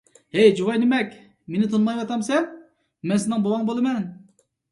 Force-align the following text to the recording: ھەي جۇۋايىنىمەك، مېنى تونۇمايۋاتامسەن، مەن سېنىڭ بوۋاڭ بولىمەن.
ھەي 0.35 0.51
جۇۋايىنىمەك، 0.59 1.11
مېنى 1.55 1.67
تونۇمايۋاتامسەن، 1.73 2.49
مەن 3.11 3.23
سېنىڭ 3.27 3.45
بوۋاڭ 3.49 3.71
بولىمەن. 3.71 4.03